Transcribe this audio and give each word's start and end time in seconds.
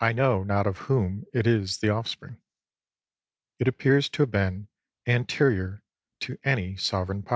I 0.03 0.13
know 0.13 0.41
not 0.41 0.65
of 0.65 0.79
whom 0.79 1.27
it 1.31 1.45
is 1.45 1.77
the 1.77 1.89
offspring. 1.91 2.37
It 3.59 3.67
appears 3.67 4.09
to 4.09 4.23
have 4.23 4.31
been 4.31 4.67
anterior 5.05 5.83
to 6.21 6.39
any 6.43 6.75
Sovereign 6.75 7.21
Power. 7.21 7.29